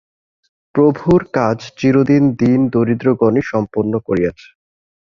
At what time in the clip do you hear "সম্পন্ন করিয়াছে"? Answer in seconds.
3.51-4.47